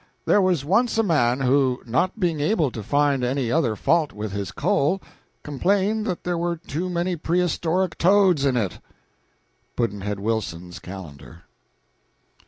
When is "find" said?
2.81-3.23